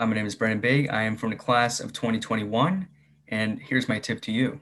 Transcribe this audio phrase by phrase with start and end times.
[0.00, 0.90] Uh, my name is Brendan Baig.
[0.90, 2.88] I am from the class of 2021,
[3.28, 4.58] and here's my tip to you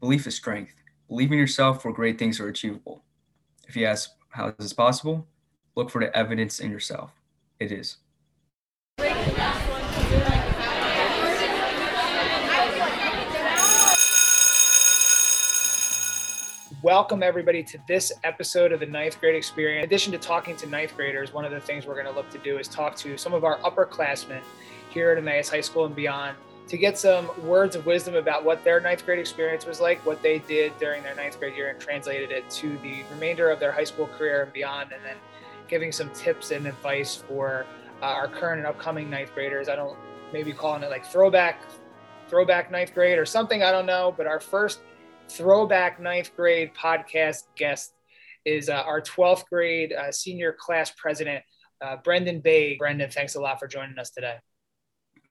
[0.00, 0.74] belief is strength.
[1.06, 3.04] Believe in yourself where great things are achievable.
[3.68, 5.28] If you ask, how is this possible?
[5.76, 7.12] Look for the evidence in yourself.
[7.60, 7.98] It is.
[16.82, 19.84] Welcome, everybody, to this episode of the ninth grade experience.
[19.84, 22.28] In addition to talking to ninth graders, one of the things we're going to look
[22.30, 24.42] to do is talk to some of our upperclassmen
[24.90, 26.36] here at Emmaus High School and beyond
[26.68, 30.22] to get some words of wisdom about what their ninth grade experience was like, what
[30.22, 33.72] they did during their ninth grade year, and translated it to the remainder of their
[33.72, 35.16] high school career and beyond, and then
[35.68, 37.64] giving some tips and advice for
[38.02, 39.70] uh, our current and upcoming ninth graders.
[39.70, 39.96] I don't
[40.30, 41.62] maybe calling it like throwback,
[42.28, 43.62] throwback ninth grade or something.
[43.62, 44.80] I don't know, but our first
[45.28, 47.92] throwback ninth grade podcast guest
[48.44, 51.44] is uh, our 12th grade uh, senior class president,
[51.84, 52.78] uh, Brendan Baig.
[52.78, 54.36] Brendan, thanks a lot for joining us today.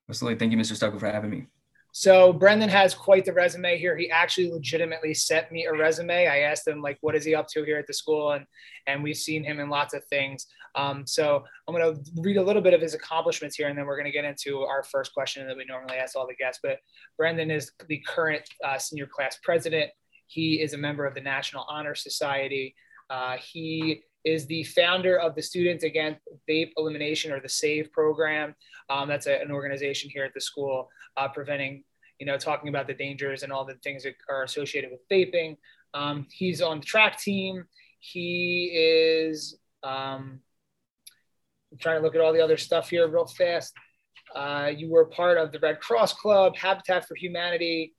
[0.09, 0.37] Absolutely.
[0.37, 0.75] Thank you, Mr.
[0.75, 1.47] Stucker, for having me.
[1.91, 3.95] So Brendan has quite the resume here.
[3.95, 6.27] He actually legitimately sent me a resume.
[6.27, 8.33] I asked him like, what is he up to here at the school?
[8.33, 8.45] And,
[8.85, 10.45] and we've seen him in lots of things.
[10.75, 13.85] Um, so I'm going to read a little bit of his accomplishments here, and then
[13.85, 16.59] we're going to get into our first question that we normally ask all the guests.
[16.61, 16.79] But
[17.17, 19.91] Brendan is the current uh, senior class president.
[20.27, 22.75] He is a member of the National Honor Society.
[23.09, 28.55] Uh, he is the founder of the Students Against Vape Elimination or the SAVE program.
[28.89, 31.83] Um, that's a, an organization here at the school uh, preventing,
[32.19, 35.57] you know, talking about the dangers and all the things that are associated with vaping.
[35.93, 37.65] Um, he's on the track team.
[37.99, 40.39] He is, um,
[41.75, 43.73] I'm trying to look at all the other stuff here real fast.
[44.33, 47.93] Uh, you were part of the Red Cross Club, Habitat for Humanity,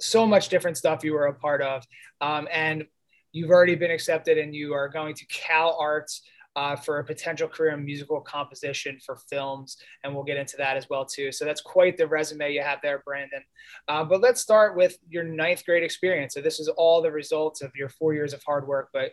[0.00, 1.84] so much different stuff you were a part of.
[2.20, 2.84] Um, and
[3.30, 6.22] you've already been accepted and you are going to Cal Arts
[6.56, 10.76] uh, for a potential career in musical composition for films, and we'll get into that
[10.76, 11.30] as well too.
[11.30, 13.44] So that's quite the resume you have there, Brandon.
[13.86, 16.34] Uh, but let's start with your ninth grade experience.
[16.34, 19.12] So this is all the results of your four years of hard work, but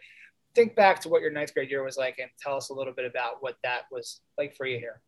[0.56, 2.94] think back to what your ninth grade year was like and tell us a little
[2.94, 5.02] bit about what that was like for you here.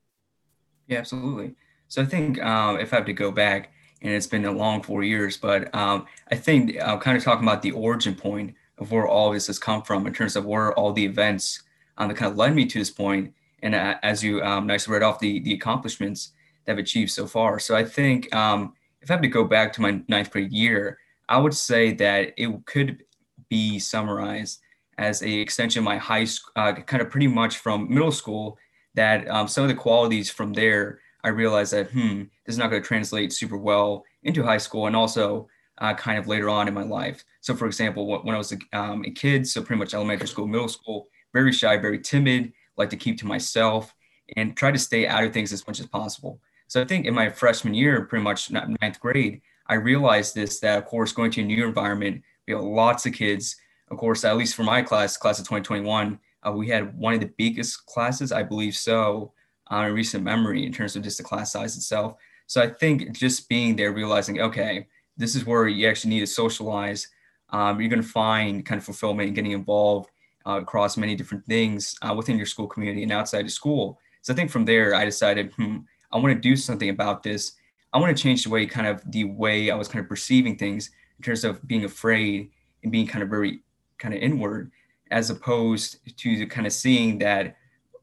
[0.87, 1.55] Yeah, absolutely.
[1.87, 4.83] So I think um, if I have to go back, and it's been a long
[4.83, 8.91] four years, but um, I think I'm kind of talking about the origin point of
[8.91, 11.63] where all this has come from in terms of where all the events
[11.97, 13.33] um, that kind of led me to this point,
[13.63, 16.33] and uh, as you um, nicely read off the the accomplishments
[16.65, 17.57] that I've achieved so far.
[17.57, 20.99] So I think um, if I have to go back to my ninth grade year,
[21.29, 23.03] I would say that it could
[23.49, 24.59] be summarized
[24.97, 28.57] as a extension of my high school, uh, kind of pretty much from middle school.
[28.95, 32.69] That um, some of the qualities from there, I realized that hmm, this is not
[32.69, 35.47] going to translate super well into high school, and also
[35.79, 37.23] uh, kind of later on in my life.
[37.41, 40.47] So, for example, when I was a, um, a kid, so pretty much elementary school,
[40.47, 43.93] middle school, very shy, very timid, like to keep to myself
[44.35, 46.39] and try to stay out of things as much as possible.
[46.67, 50.77] So I think in my freshman year, pretty much ninth grade, I realized this that
[50.77, 53.55] of course going to a new environment, we have lots of kids.
[53.89, 57.19] Of course, at least for my class, class of 2021, uh, we had one of
[57.19, 59.33] the biggest classes, I believe so,
[59.71, 62.15] uh, in recent memory in terms of just the class size itself.
[62.47, 64.87] So I think just being there, realizing, okay,
[65.17, 67.07] this is where you actually need to socialize.
[67.49, 70.09] Um, you're going to find kind of fulfillment and getting involved
[70.45, 73.99] uh, across many different things uh, within your school community and outside of school.
[74.21, 75.77] So I think from there, I decided, hmm,
[76.11, 77.53] I want to do something about this.
[77.93, 80.57] I want to change the way, kind of the way I was kind of perceiving
[80.57, 82.51] things in terms of being afraid
[82.83, 83.61] and being kind of very
[83.97, 84.71] kind of inward,
[85.11, 87.55] as opposed to kind of seeing that,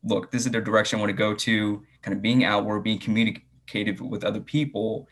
[0.05, 2.99] look, this is the direction I want to go to, kind of being outward, being
[2.99, 5.09] communicative with other people,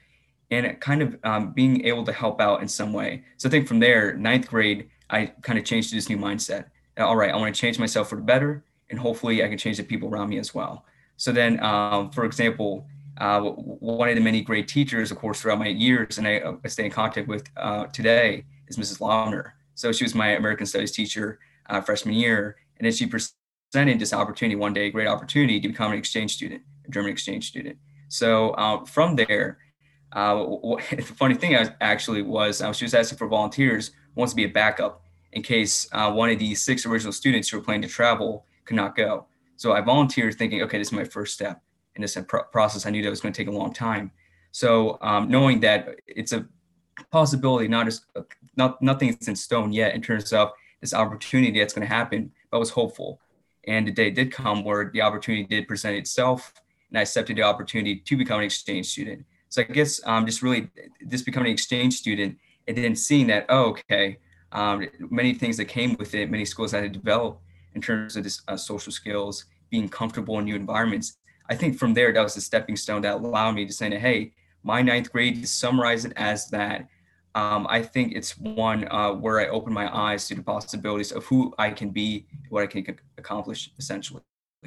[0.50, 3.24] and kind of um, being able to help out in some way.
[3.36, 6.66] So I think from there, ninth grade, I kind of changed to this new mindset
[7.00, 9.76] all right, I want to change myself for the better, and hopefully I can change
[9.76, 10.84] the people around me as well.
[11.16, 12.86] So then, um, for example,
[13.18, 16.48] uh, one of the many great teachers, of course, throughout my years, and I, I
[16.52, 19.00] uh, stay in contact with uh, today, is Mrs.
[19.00, 19.52] Lautner.
[19.74, 21.38] So she was my American Studies teacher
[21.68, 25.92] uh, freshman year, and then she presented this opportunity one day, great opportunity to become
[25.92, 27.78] an exchange student, a German exchange student.
[28.08, 29.58] So uh, from there,
[30.12, 30.34] uh,
[30.90, 35.02] the funny thing actually was she was asking for volunteers, wants to be a backup
[35.32, 38.76] in case uh, one of the six original students who were planning to travel could
[38.76, 39.26] not go.
[39.56, 41.62] So I volunteered thinking, okay, this is my first step
[41.94, 42.16] in this
[42.52, 42.86] process.
[42.86, 44.10] I knew that was going to take a long time.
[44.52, 46.46] So um, knowing that it's a
[47.10, 48.04] possibility, not just
[48.56, 52.56] not nothing's in stone yet in terms of this opportunity that's going to happen, but
[52.56, 53.20] I was hopeful.
[53.66, 56.54] And the day did come where the opportunity did present itself,
[56.88, 59.24] and I accepted the opportunity to become an exchange student.
[59.48, 60.68] So I guess um, just really
[61.08, 64.18] just becoming an exchange student and then seeing that, oh, okay,
[64.52, 67.40] um, many things that came with it, many skills I had to develop
[67.74, 71.16] in terms of this uh, social skills, being comfortable in new environments.
[71.48, 74.32] I think from there, that was a stepping stone that allowed me to say, hey,
[74.62, 76.88] my ninth grade, to summarize it as that,
[77.34, 81.24] um, I think it's one uh, where I open my eyes to the possibilities of
[81.26, 84.22] who I can be, what I can accomplish essentially.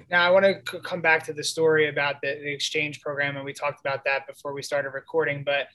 [0.09, 3.45] Now, I want to come back to the story about the, the, exchange program, and
[3.45, 5.43] we talked about that before we started recording.
[5.43, 5.67] But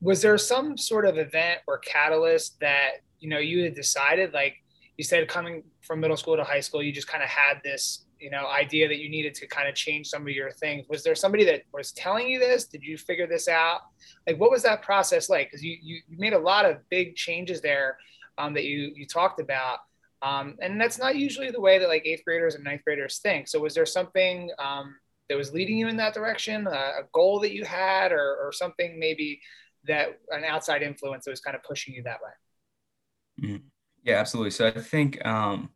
[0.00, 4.56] was there some sort of event or catalyst that you know you had decided, like
[4.96, 8.03] you said, coming from middle school to high school, you just kind of had this
[8.18, 10.86] you know idea that you needed to kind of change some of your things.
[10.88, 12.64] Was there somebody that was telling you this?
[12.66, 13.80] Did you figure this out?
[14.26, 15.48] Like what was that process like?
[15.48, 17.98] Because you, you, made a lot of big changes there
[18.38, 19.78] um, that you you talked about.
[20.22, 23.46] Um, and that's not usually the way that like eighth graders and ninth graders think.
[23.46, 24.94] So was there something um,
[25.28, 26.66] that was leading you in that direction?
[26.66, 29.40] A goal that you had or, or something maybe
[29.86, 33.48] that an outside influence that was kind of pushing you that way?
[33.48, 33.66] Mm-hmm.
[34.04, 34.50] yeah absolutely.
[34.50, 35.70] So i think um,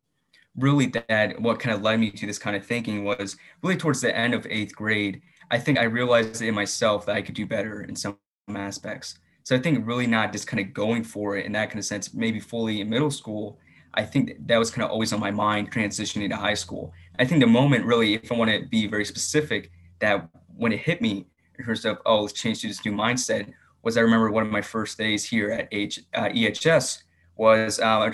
[0.58, 4.00] really that what kind of led me to this kind of thinking was really towards
[4.00, 5.22] the end of eighth grade.
[5.50, 8.18] I think I realized in myself that I could do better in some
[8.54, 9.18] aspects.
[9.44, 11.84] So I think really not just kind of going for it in that kind of
[11.84, 13.58] sense, maybe fully in middle school.
[13.94, 16.92] I think that was kind of always on my mind transitioning to high school.
[17.18, 19.70] I think the moment really, if I want to be very specific,
[20.00, 21.26] that when it hit me
[21.58, 23.50] in terms of, oh, let's change to this new mindset,
[23.82, 27.02] was I remember one of my first days here at H, uh, EHS
[27.36, 28.12] was uh,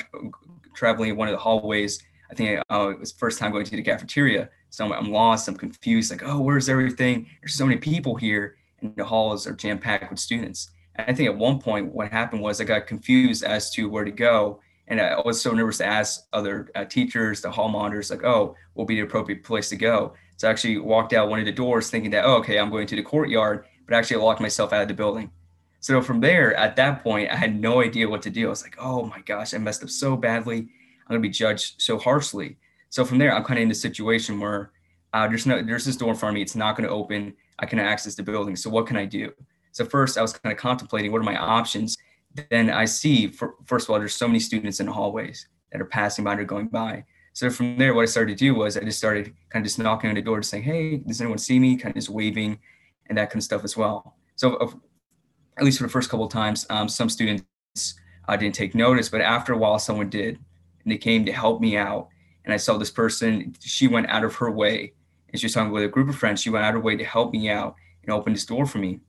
[0.75, 2.00] traveling one of the hallways
[2.35, 4.51] I think uh, it was first time going to the cafeteria.
[4.71, 7.29] So I'm, I'm, lost, I'm confused, like, oh, where's everything?
[7.41, 10.73] There's so many people here, and the halls are jam packed with students.
[10.97, 14.05] And I think at one point, what happened was I got confused as to where
[14.05, 14.61] to go.
[14.89, 18.57] And I was so nervous to ask other uh, teachers, the hall monitors, like, oh,
[18.75, 20.15] will be the appropriate place to go.
[20.37, 22.89] So I actually walked out one of the doors thinking that, oh, okay, I'm going
[22.89, 25.31] to the courtyard, but actually locked myself out of the building.
[25.79, 28.47] So from there, at that point, I had no idea what to do.
[28.47, 30.69] I was like, oh my gosh, I messed up so badly.
[31.06, 32.59] I'm going to be judged so harshly.
[32.89, 34.73] So from there, I'm kind of in the situation where
[35.12, 36.43] uh, there's no there's this door in front of me.
[36.43, 37.35] It's not going to open.
[37.59, 38.56] I can access the building.
[38.56, 39.33] So what can I do?
[39.73, 41.97] So first, I was kind of contemplating what are my options.
[42.51, 45.81] Then I see, for, first of all, there's so many students in the hallways that
[45.81, 47.05] are passing by or going by.
[47.33, 49.79] So from there, what I started to do was I just started kind of just
[49.79, 52.59] knocking on the door, just saying, "Hey, does anyone see me?" Kind of just waving,
[53.07, 54.17] and that kind of stuff as well.
[54.37, 54.71] So uh,
[55.57, 57.45] at least for the first couple of times, um, some students
[58.29, 60.39] uh, didn't take notice, but after a while, someone did
[60.85, 62.09] and they came to help me out.
[62.45, 64.93] And I saw this person, she went out of her way
[65.31, 66.41] and she was talking with a group of friends.
[66.41, 68.79] She went out of her way to help me out and open this door for
[68.79, 69.01] me.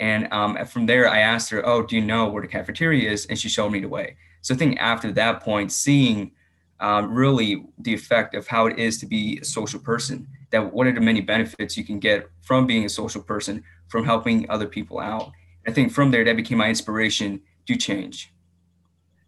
[0.00, 3.26] And um, from there, I asked her, Oh, do you know where the cafeteria is?
[3.26, 4.16] And she showed me the way.
[4.40, 6.32] So I think after that point, seeing
[6.80, 10.86] um, really the effect of how it is to be a social person, that one
[10.86, 14.66] of the many benefits you can get from being a social person, from helping other
[14.66, 15.32] people out.
[15.66, 18.32] I think from there, that became my inspiration to change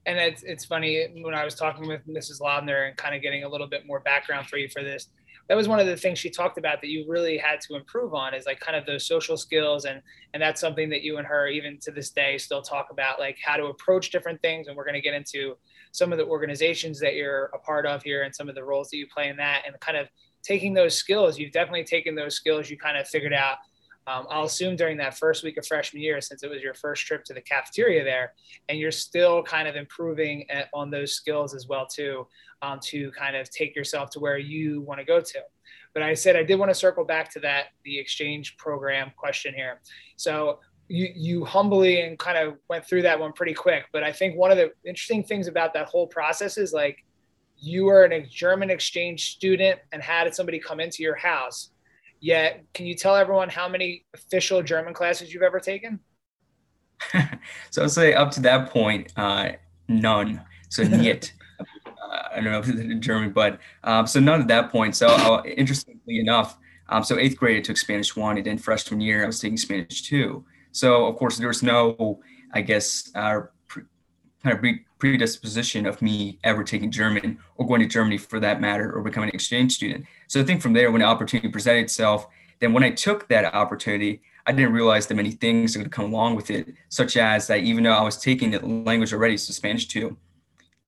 [0.07, 2.41] and it's it's funny when I was talking with Mrs.
[2.41, 5.09] Laubner and kind of getting a little bit more background for you for this.
[5.49, 8.15] That was one of the things she talked about that you really had to improve
[8.15, 10.01] on is like kind of those social skills and
[10.33, 13.37] and that's something that you and her even to this day still talk about like
[13.45, 15.57] how to approach different things and we're going to get into
[15.93, 18.91] some of the organizations that you're a part of here and some of the roles
[18.91, 20.09] that you play in that and kind of
[20.43, 23.57] taking those skills you've definitely taken those skills you kind of figured out
[24.07, 27.07] um, I'll assume during that first week of freshman year, since it was your first
[27.07, 28.33] trip to the cafeteria there,
[28.69, 32.27] and you're still kind of improving at, on those skills as well too,
[32.63, 35.41] um, to kind of take yourself to where you want to go to.
[35.93, 39.55] But I said I did want to circle back to that the exchange program question
[39.55, 39.81] here.
[40.17, 43.87] So you you humbly and kind of went through that one pretty quick.
[43.93, 47.05] But I think one of the interesting things about that whole process is like
[47.59, 51.71] you were a German exchange student and had somebody come into your house
[52.21, 56.01] Yet, can you tell everyone how many official German classes you've ever taken?
[57.71, 59.53] so I'll say up to that point, uh,
[59.89, 60.43] none.
[60.69, 61.33] So niet.
[61.59, 61.65] uh,
[62.33, 64.97] I don't know if it's in German, but um, so none at that point.
[64.97, 66.59] So uh, interestingly enough,
[66.91, 69.57] um, so eighth grade I took Spanish one, and then freshman year I was taking
[69.57, 70.45] Spanish two.
[70.73, 72.21] So of course there was no,
[72.53, 73.43] I guess, uh,
[74.43, 78.61] kind of pre- predisposition of me ever taking German or going to Germany for that
[78.61, 80.05] matter or becoming an exchange student.
[80.29, 82.27] So I think from there, when the opportunity presented itself,
[82.61, 85.95] then when I took that opportunity, I didn't realize that many things are going to
[85.95, 89.37] come along with it, such as that even though I was taking the language already,
[89.37, 90.17] so Spanish two,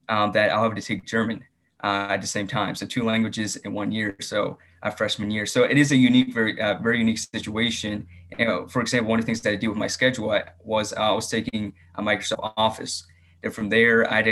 [0.08, 1.44] um, that I'll have to take German
[1.82, 2.74] uh, at the same time.
[2.74, 5.46] So two languages in one year, so uh, freshman year.
[5.46, 8.06] So it is a unique, very, uh, very unique situation.
[8.38, 10.92] You know, for example, one of the things that I do with my schedule was
[10.92, 13.06] uh, I was taking a Microsoft Office.
[13.42, 14.24] And from there, I'd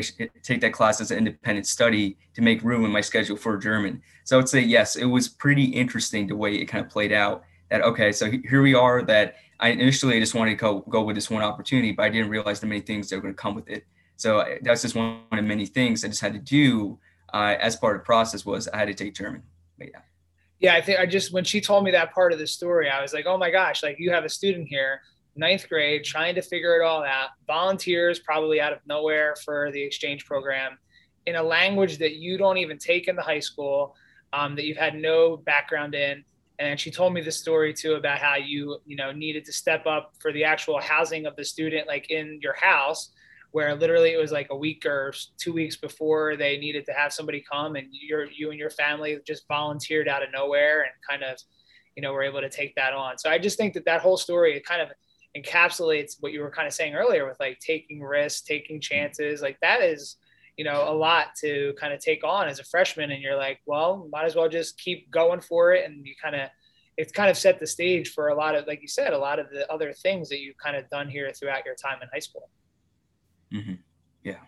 [0.42, 4.02] take that class as an independent study to make room in my schedule for German.
[4.24, 7.12] So I would say, yes, it was pretty interesting the way it kind of played
[7.12, 7.42] out.
[7.70, 11.16] That, okay, so here we are, that I initially just wanted to go, go with
[11.16, 13.54] this one opportunity, but I didn't realize the many things that were going to come
[13.54, 13.84] with it.
[14.16, 16.98] So uh, that's just one of many things I just had to do
[17.32, 19.42] uh, as part of the process was I had to take German.
[19.78, 20.00] But yeah.
[20.58, 23.00] Yeah, I think I just when she told me that part of the story, I
[23.00, 25.00] was like, oh my gosh, like you have a student here,
[25.36, 29.82] ninth grade, trying to figure it all out, volunteers probably out of nowhere for the
[29.82, 30.78] exchange program
[31.26, 33.94] in a language that you don't even take in the high school,
[34.32, 36.24] um, that you've had no background in.
[36.58, 39.86] And she told me the story too about how you, you know, needed to step
[39.86, 43.10] up for the actual housing of the student, like in your house
[43.52, 47.12] where literally it was like a week or two weeks before they needed to have
[47.12, 51.22] somebody come and you're you and your family just volunteered out of nowhere and kind
[51.22, 51.38] of
[51.96, 54.16] you know were able to take that on so i just think that that whole
[54.16, 54.88] story kind of
[55.36, 59.58] encapsulates what you were kind of saying earlier with like taking risks taking chances like
[59.60, 60.16] that is
[60.56, 63.60] you know a lot to kind of take on as a freshman and you're like
[63.66, 66.48] well might as well just keep going for it and you kind of
[66.96, 69.38] it's kind of set the stage for a lot of like you said a lot
[69.38, 72.18] of the other things that you've kind of done here throughout your time in high
[72.18, 72.50] school
[73.52, 73.74] Mm-hmm.
[74.22, 74.38] Yeah.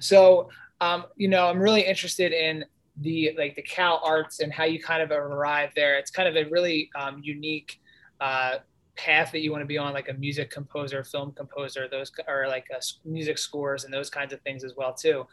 [0.00, 0.48] So,
[0.80, 2.64] um, you know, I'm really interested in
[3.00, 5.98] the like the Cal Arts and how you kind of arrive there.
[5.98, 7.80] It's kind of a really um, unique
[8.20, 8.56] uh,
[8.96, 12.46] path that you want to be on, like a music composer, film composer, those or
[12.48, 15.26] like uh, music scores and those kinds of things as well too.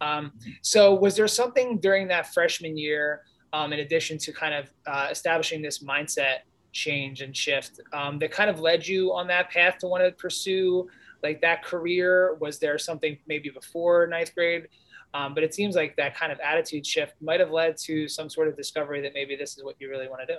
[0.00, 0.32] Um,
[0.62, 3.22] so, was there something during that freshman year,
[3.52, 6.38] um, in addition to kind of uh, establishing this mindset
[6.72, 10.12] change and shift, um, that kind of led you on that path to want to
[10.12, 10.88] pursue
[11.22, 12.36] like that career?
[12.40, 14.68] Was there something maybe before ninth grade?
[15.14, 18.28] Um, but it seems like that kind of attitude shift might have led to some
[18.28, 20.38] sort of discovery that maybe this is what you really want to do.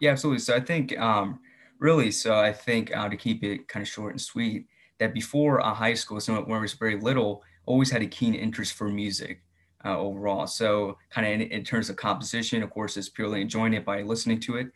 [0.00, 0.40] Yeah, absolutely.
[0.40, 1.38] So I think um,
[1.78, 4.66] really, so I think uh, to keep it kind of short and sweet,
[4.98, 8.34] that before uh, high school, so when I was very little, always had a keen
[8.34, 9.42] interest for music
[9.84, 10.46] uh, overall.
[10.46, 14.02] So kind of in, in, terms of composition, of course, is purely enjoying it by
[14.02, 14.68] listening to it.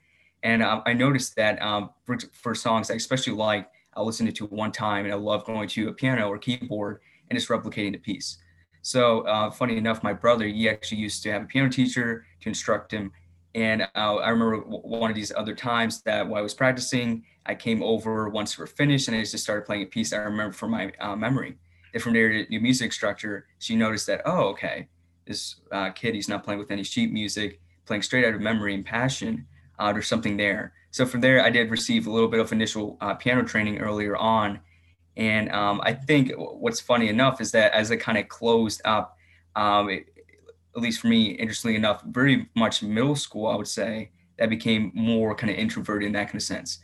[0.42, 4.46] And um, I noticed that um, for, for songs I especially like, I listened to
[4.46, 7.98] one time and I love going to a piano or keyboard and just replicating the
[7.98, 8.38] piece.
[8.82, 12.48] So uh, funny enough, my brother, he actually used to have a piano teacher to
[12.48, 13.12] instruct him.
[13.54, 17.54] And uh, I remember one of these other times that while I was practicing, I
[17.54, 20.52] came over once we were finished and I just started playing a piece I remember
[20.52, 21.56] from my uh, memory.
[21.92, 24.88] And from there, the music instructor, she noticed that, oh, okay,
[25.26, 28.74] this uh, kid, he's not playing with any sheet music, playing straight out of memory
[28.74, 29.46] and passion.
[29.78, 30.72] Uh, there's something there.
[30.92, 34.16] So from there, I did receive a little bit of initial uh, piano training earlier
[34.16, 34.60] on.
[35.16, 39.16] And um, I think what's funny enough is that as it kind of closed up,
[39.56, 39.88] um,
[40.76, 44.92] at least for me, interestingly enough, very much middle school, I would say, that became
[44.94, 46.78] more kind of introverted in that kind of sense.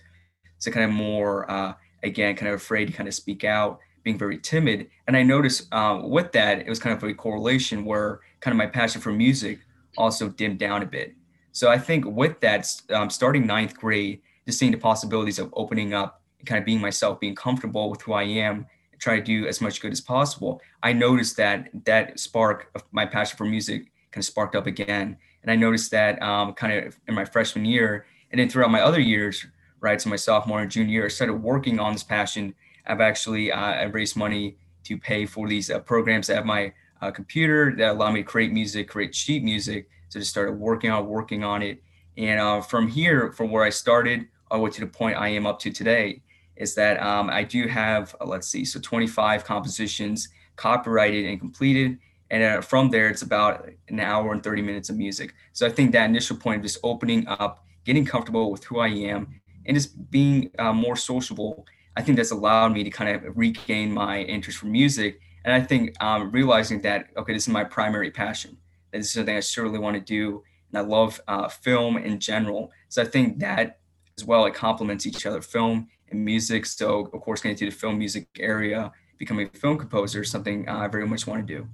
[0.59, 4.19] So kind of more, uh, again, kind of afraid to kind of speak out, being
[4.19, 4.89] very timid.
[5.07, 8.59] And I noticed uh, with that, it was kind of a correlation where kind of
[8.59, 9.61] my passion for music
[9.97, 11.15] also dimmed down a bit.
[11.53, 15.95] So I think with that, um, starting ninth grade, just seeing the possibilities of opening
[15.95, 18.67] up, kind of being myself, being comfortable with who I am,
[18.99, 20.61] try to do as much good as possible.
[20.83, 25.17] I noticed that that spark of my passion for music kind of sparked up again,
[25.43, 28.81] and I noticed that um, kind of in my freshman year, and then throughout my
[28.81, 29.47] other years,
[29.81, 32.55] right, so my sophomore and junior year, I started working on this passion.
[32.87, 36.73] I've actually uh, I raised money to pay for these uh, programs at my
[37.03, 40.91] uh, computer that allow me to create music, create sheet music so just started working
[40.91, 41.83] on working on it.
[42.17, 45.29] And uh, from here, from where I started all the way to the point I
[45.29, 46.23] am up to today,
[46.57, 51.99] is that um, I do have, uh, let's see, so 25 compositions copyrighted and completed.
[52.31, 55.35] And uh, from there, it's about an hour and 30 minutes of music.
[55.53, 58.89] So I think that initial point of just opening up, getting comfortable with who I
[58.89, 63.37] am, and just being uh, more sociable, I think that's allowed me to kind of
[63.37, 65.21] regain my interest for music.
[65.45, 68.57] And I think um, realizing that, okay, this is my primary passion
[68.99, 70.43] this is something I certainly want to do.
[70.73, 72.71] And I love uh, film in general.
[72.89, 73.79] So I think that
[74.19, 76.67] as well, it complements each other, film music.
[76.67, 80.69] So of course, getting to the film music area, becoming a film composer is something
[80.69, 81.69] I very much want to do.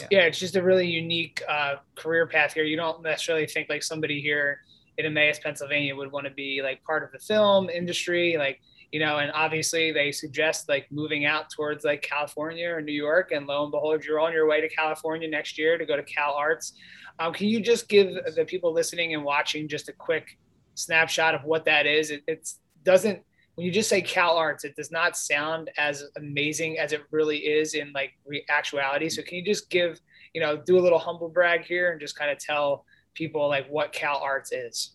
[0.00, 0.06] Yeah.
[0.10, 2.64] yeah, it's just a really unique uh, career path here.
[2.64, 4.60] You don't necessarily think like somebody here
[4.96, 8.36] in Emmaus, Pennsylvania would want to be like part of the film industry.
[8.38, 8.60] Like
[8.92, 13.32] you know, and obviously they suggest like moving out towards like California or New York.
[13.32, 16.02] And lo and behold, you're on your way to California next year to go to
[16.02, 16.74] Cal Arts.
[17.18, 20.38] Um, can you just give the people listening and watching just a quick
[20.74, 22.10] snapshot of what that is?
[22.10, 23.22] It it's, doesn't,
[23.54, 27.38] when you just say Cal Arts, it does not sound as amazing as it really
[27.38, 28.12] is in like
[28.48, 29.08] actuality.
[29.08, 30.00] So can you just give,
[30.32, 33.68] you know, do a little humble brag here and just kind of tell people like
[33.68, 34.92] what Cal Arts is?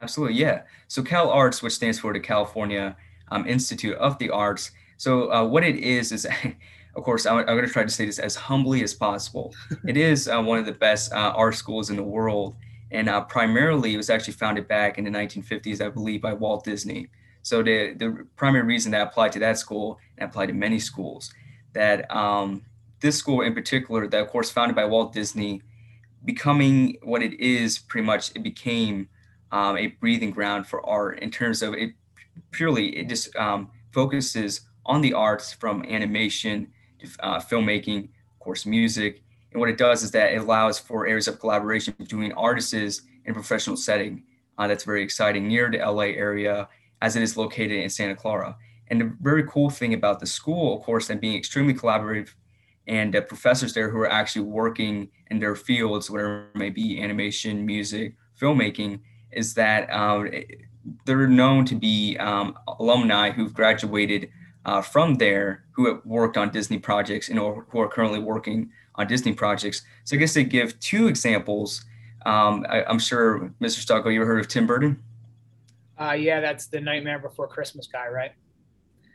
[0.00, 0.62] Absolutely, yeah.
[0.86, 2.96] So Cal Arts, which stands for the California
[3.30, 4.70] um, Institute of the Arts.
[4.96, 6.26] So uh, what it is is,
[6.96, 9.54] of course, I'm, I'm going to try to say this as humbly as possible.
[9.86, 12.56] it is uh, one of the best uh, art schools in the world,
[12.90, 16.64] and uh, primarily it was actually founded back in the 1950s, I believe, by Walt
[16.64, 17.08] Disney.
[17.42, 20.78] So the the primary reason that I applied to that school and applied to many
[20.78, 21.32] schools,
[21.72, 22.62] that um,
[23.00, 25.62] this school in particular, that of course founded by Walt Disney,
[26.24, 29.08] becoming what it is pretty much it became
[29.52, 31.92] um, a breathing ground for art in terms of it
[32.50, 36.68] purely it just um, focuses on the arts from animation
[37.20, 41.28] uh, filmmaking of course music and what it does is that it allows for areas
[41.28, 44.22] of collaboration between artists in professional setting
[44.58, 46.68] uh, that's very exciting near the la area
[47.00, 48.56] as it is located in santa clara.
[48.88, 52.30] And the very cool thing about the school of course and being extremely collaborative
[52.86, 57.02] and the professors there who are actually working in their fields, whatever it may be,
[57.02, 59.00] animation, music, filmmaking,
[59.30, 60.30] is that um,
[61.04, 64.30] they're known to be um, alumni who've graduated
[64.64, 69.06] uh, from there who have worked on Disney projects and who are currently working on
[69.06, 69.82] Disney projects.
[70.04, 71.84] So I guess they give two examples.
[72.26, 73.84] Um, I, am sure, Mr.
[73.84, 75.02] Stocko, you ever heard of Tim Burton?
[75.98, 78.32] Uh, yeah, that's the Nightmare Before Christmas guy, right?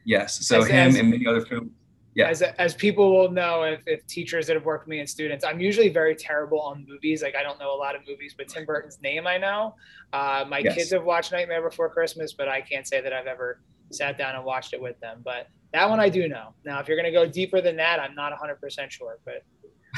[0.05, 0.45] Yes.
[0.45, 1.71] So as, him as, and many other films
[2.15, 2.27] yeah.
[2.27, 5.43] as, as people will know if, if teachers that have worked with me and students
[5.43, 8.47] i'm usually very terrible on movies like i don't know a lot of movies but
[8.47, 9.75] tim burton's name i know
[10.13, 10.75] uh, my yes.
[10.75, 13.61] kids have watched nightmare before christmas but i can't say that i've ever
[13.91, 16.87] sat down and watched it with them but that one i do know now if
[16.87, 19.43] you're going to go deeper than that i'm not 100% sure but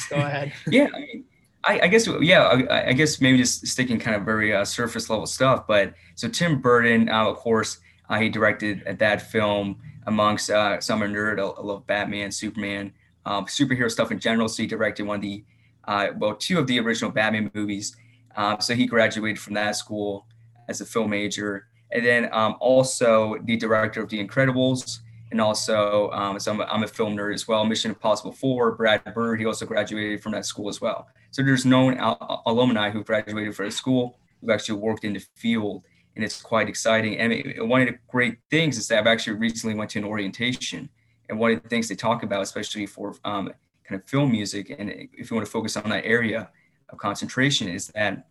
[0.10, 1.26] go ahead yeah I, mean,
[1.64, 5.26] I, guess yeah I, I, guess maybe just sticking kind of very uh, surface level
[5.26, 10.80] stuff but so tim burton uh, of course uh, he directed that film amongst uh,
[10.80, 11.40] some nerd.
[11.40, 12.94] I, love Batman, Superman,
[13.26, 14.48] um, superhero stuff in general.
[14.48, 15.44] So he directed one of the,
[15.86, 17.96] uh, well, two of the original Batman movies.
[18.36, 20.28] Um, so he graduated from that school
[20.68, 21.68] as a film major.
[21.92, 25.00] And then um, also the director of The Incredibles.
[25.36, 27.66] And also, um, so I'm a, I'm a film nerd as well.
[27.66, 31.10] Mission Impossible 4, Brad Bird, he also graduated from that school as well.
[31.32, 35.20] So there's known al- alumni who graduated from the school who actually worked in the
[35.36, 35.84] field
[36.16, 37.18] and it's quite exciting.
[37.18, 40.88] And one of the great things is that I've actually recently went to an orientation,
[41.28, 43.52] and one of the things they talk about, especially for um,
[43.84, 46.50] kind of film music, and if you want to focus on that area
[46.88, 48.26] of concentration, is that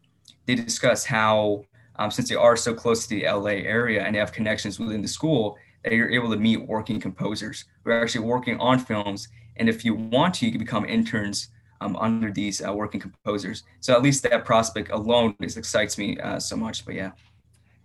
[0.47, 4.21] they discuss how um, since they are so close to the LA area and they
[4.21, 8.25] have connections within the school, that you're able to meet working composers who are actually
[8.27, 9.29] working on films.
[9.57, 11.49] And if you want to, you can become interns
[11.81, 13.63] um, under these uh, working composers.
[13.81, 16.85] So at least that prospect alone just excites me uh, so much.
[16.85, 17.13] But yeah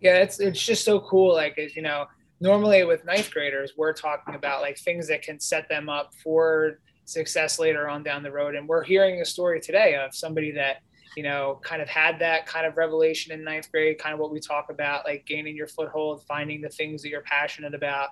[0.02, 2.06] yeah it's it's just so cool like you know
[2.40, 6.80] normally with ninth graders we're talking about like things that can set them up for
[7.06, 10.78] success later on down the road and we're hearing a story today of somebody that
[11.20, 14.32] you know kind of had that kind of revelation in ninth grade kind of what
[14.32, 18.08] we talk about like gaining your foothold finding the things that you're passionate about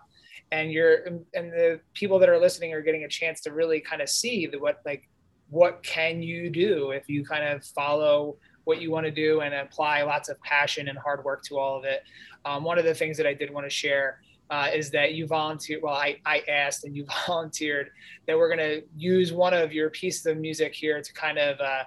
[0.52, 4.02] and you're and the people that are listening are getting a chance to really kind
[4.02, 5.08] of see the what like
[5.50, 9.54] what can you do if you kind of follow what you want to do and
[9.56, 12.04] apply lots of passion and hard work to all of it.
[12.44, 15.26] Um, one of the things that I did want to share uh, is that you
[15.26, 15.82] volunteered.
[15.82, 17.92] Well, I, I asked and you volunteered
[18.28, 21.60] that we're going to use one of your pieces of music here to kind of
[21.62, 21.84] uh,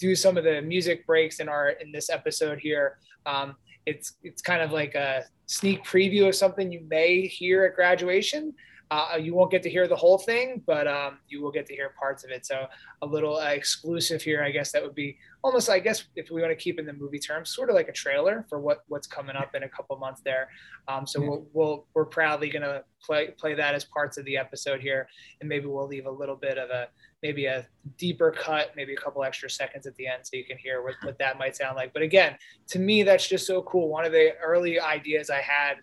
[0.00, 2.98] do some of the music breaks in our in this episode here.
[3.26, 3.54] Um,
[3.86, 8.54] it's it's kind of like a sneak preview of something you may hear at graduation.
[8.90, 11.74] Uh, you won't get to hear the whole thing, but um, you will get to
[11.74, 12.44] hear parts of it.
[12.44, 12.66] So
[13.02, 16.40] a little uh, exclusive here, I guess that would be almost, I guess, if we
[16.40, 19.06] want to keep in the movie terms, sort of like a trailer for what what's
[19.06, 20.48] coming up in a couple months there.
[20.88, 24.80] Um, so we'll, we'll we're proudly gonna play play that as parts of the episode
[24.80, 25.08] here,
[25.40, 26.88] and maybe we'll leave a little bit of a
[27.22, 27.66] maybe a
[27.98, 30.94] deeper cut, maybe a couple extra seconds at the end, so you can hear what,
[31.02, 31.92] what that might sound like.
[31.92, 32.36] But again,
[32.68, 33.88] to me, that's just so cool.
[33.88, 35.76] One of the early ideas I had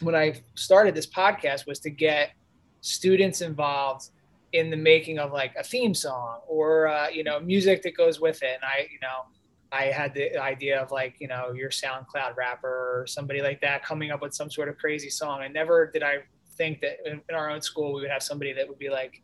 [0.00, 2.30] when I started this podcast was to get
[2.80, 4.10] students involved
[4.52, 8.20] in the making of like a theme song or uh, you know music that goes
[8.20, 8.54] with it.
[8.54, 9.26] And I, you know,
[9.70, 13.84] I had the idea of like you know your SoundCloud rapper or somebody like that
[13.84, 15.42] coming up with some sort of crazy song.
[15.44, 16.18] And never did I
[16.56, 19.22] think that in, in our own school we would have somebody that would be like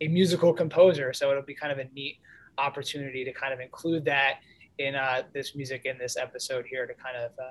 [0.00, 1.12] a musical composer.
[1.12, 2.18] So it'll be kind of a neat
[2.56, 4.38] opportunity to kind of include that
[4.78, 7.50] in uh, this music in this episode here to kind of uh,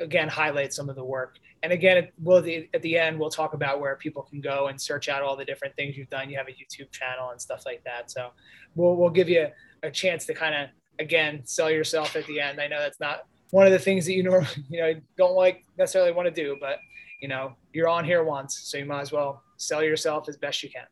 [0.00, 1.38] again highlight some of the work.
[1.62, 2.38] And again we'll
[2.74, 5.44] at the end we'll talk about where people can go and search out all the
[5.44, 6.30] different things you've done.
[6.30, 8.10] You have a youtube channel and stuff like that.
[8.10, 8.30] So
[8.74, 9.48] we'll, we'll give you
[9.82, 12.60] a, chance to kind of again sell yourself at the end.
[12.60, 15.64] I know that's not one of the things that you normally you know don't like
[15.78, 16.78] necessarily want to do but
[17.20, 20.62] you know you're on here once so you might as well sell yourself as best
[20.62, 20.86] you can.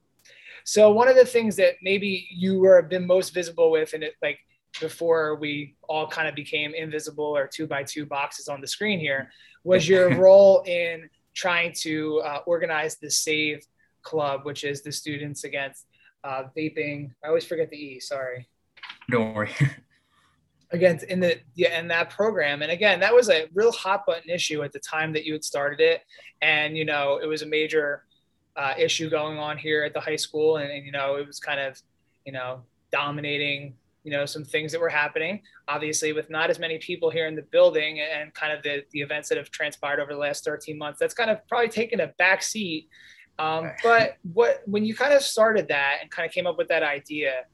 [0.64, 4.14] So one of the things that maybe you were been most visible with and it
[4.20, 4.38] like
[4.80, 8.98] before we all kind of became invisible or two by two boxes on the screen
[8.98, 9.30] here
[9.64, 13.66] was your role in trying to uh, organize the save
[14.02, 15.86] club which is the students against
[16.24, 17.10] uh, vaping.
[17.24, 18.48] I always forget the e sorry.
[19.10, 19.50] Don't worry.
[20.70, 22.60] Against in the yeah in that program.
[22.60, 25.42] And again that was a real hot button issue at the time that you had
[25.42, 26.02] started it.
[26.42, 28.04] And you know it was a major
[28.54, 30.58] uh, issue going on here at the high school.
[30.58, 31.80] And, and you know it was kind of
[32.26, 32.60] you know
[32.92, 37.26] dominating you know some things that were happening obviously with not as many people here
[37.26, 40.44] in the building and kind of the, the events that have transpired over the last
[40.44, 42.88] 13 months that's kind of probably taken a back seat.
[43.38, 46.68] Um, but what when you kind of started that and kind of came up with
[46.68, 47.44] that idea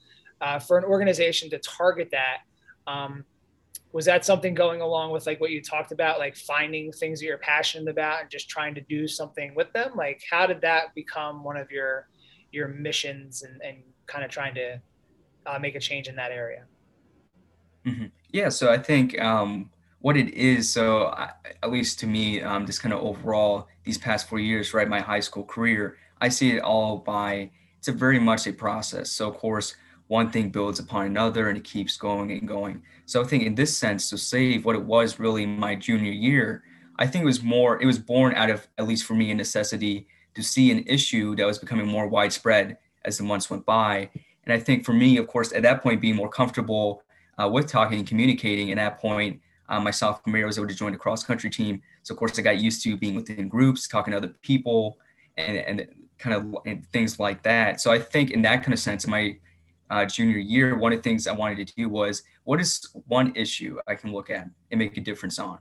[0.41, 2.39] uh, for an organization to target that
[2.87, 3.25] um,
[3.93, 7.27] was that something going along with like what you talked about like finding things that
[7.27, 9.93] you're passionate about and just trying to do something with them?
[9.95, 12.09] Like how did that become one of your
[12.51, 14.81] your missions and, and kind of trying to
[15.47, 16.65] uh, make a change in that area?
[17.87, 18.07] Mm-hmm.
[18.33, 21.31] Yeah, so I think um, what it is, so I,
[21.63, 25.01] at least to me, um, just kind of overall, these past four years, right, my
[25.01, 29.11] high school career, I see it all by it's a very much a process.
[29.11, 29.77] So of course,
[30.07, 32.83] one thing builds upon another, and it keeps going and going.
[33.05, 36.65] So I think in this sense, to save what it was really my junior year,
[36.99, 39.35] I think it was more, it was born out of at least for me a
[39.35, 44.11] necessity to see an issue that was becoming more widespread as the months went by
[44.45, 47.03] and I think for me, of course, at that point, being more comfortable
[47.39, 50.69] uh, with talking and communicating, at that point, um, my sophomore year, I was able
[50.69, 51.81] to join the cross country team.
[52.03, 54.99] So of course, I got used to being within groups, talking to other people,
[55.37, 57.81] and and kind of and things like that.
[57.81, 59.37] So I think in that kind of sense, my
[59.91, 63.33] uh, junior year, one of the things I wanted to do was what is one
[63.35, 65.59] issue I can look at and make a difference on.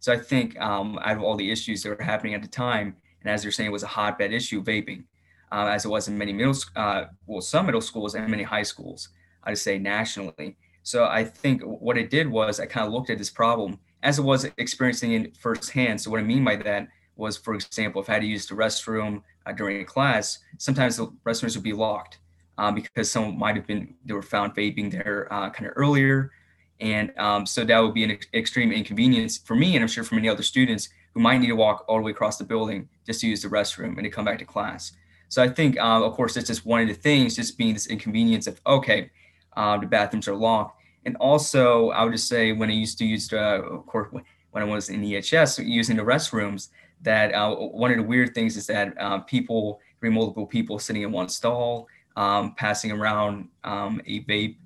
[0.00, 2.96] So I think um, out of all the issues that were happening at the time,
[3.22, 5.04] and as you're saying, it was a hotbed issue, vaping
[5.52, 8.62] uh, as it was in many middle, uh, well, some middle schools and many high
[8.62, 9.10] schools,
[9.44, 10.56] I'd say nationally.
[10.82, 14.18] So I think what it did was I kind of looked at this problem as
[14.18, 16.00] it was experiencing it firsthand.
[16.00, 18.54] So what I mean by that was, for example, if I had to use the
[18.54, 22.18] restroom uh, during a class, sometimes the restrooms would be locked
[22.58, 26.30] um, because someone might have been, they were found vaping there uh, kind of earlier.
[26.78, 30.04] And um, so that would be an ex- extreme inconvenience for me, and I'm sure
[30.04, 32.88] for many other students who might need to walk all the way across the building
[33.06, 34.92] just to use the restroom and to come back to class.
[35.28, 37.86] So I think, um, of course, that's just one of the things, just being this
[37.86, 39.10] inconvenience of, okay,
[39.56, 40.80] um, the bathrooms are locked.
[41.04, 44.62] And also, I would just say when I used to use, uh, of course, when
[44.62, 46.68] I was in EHS, using the restrooms,
[47.02, 51.02] that uh, one of the weird things is that uh, people, three multiple people sitting
[51.02, 51.86] in one stall,
[52.16, 54.56] um, passing around um, a vape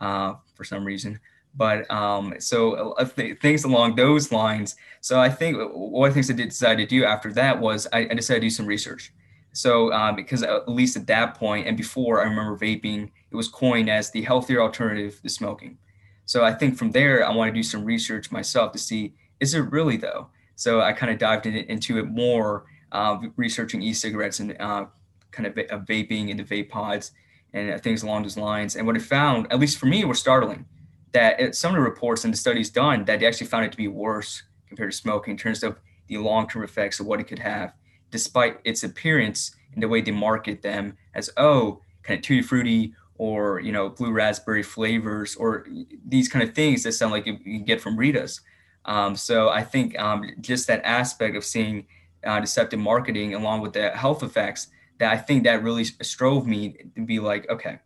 [0.00, 1.18] uh, for some reason.
[1.56, 4.76] But um, so uh, th- things along those lines.
[5.00, 7.88] So I think one of the things I did decide to do after that was
[7.92, 9.12] I, I decided to do some research.
[9.52, 13.48] So, um, because at least at that point and before, I remember vaping, it was
[13.48, 15.78] coined as the healthier alternative to smoking.
[16.24, 19.54] So, I think from there, I want to do some research myself to see is
[19.54, 20.28] it really though?
[20.54, 24.86] So, I kind of dived in, into it more, uh, researching e cigarettes and uh,
[25.30, 27.12] kind of uh, vaping the vape pods
[27.52, 28.76] and uh, things along those lines.
[28.76, 30.66] And what I found, at least for me, was startling
[31.12, 33.72] that it, some of the reports and the studies done that they actually found it
[33.72, 37.20] to be worse compared to smoking in terms of the long term effects of what
[37.20, 37.72] it could have
[38.10, 42.94] despite its appearance and the way they market them as oh kind of tutti frutti
[43.18, 45.66] or you know blue raspberry flavors or
[46.06, 48.40] these kind of things that sound like you, can get from Rita's.
[48.86, 51.86] Um, so I think um, just that aspect of seeing
[52.24, 54.68] uh, deceptive marketing along with the health effects
[54.98, 57.78] that I think that really strove me to be like okay.